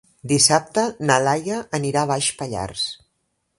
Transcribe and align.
Dissabte 0.29 0.85
na 1.09 1.17
Laia 1.27 1.59
anirà 1.81 2.03
a 2.07 2.11
Baix 2.15 2.33
Pallars. 2.43 2.87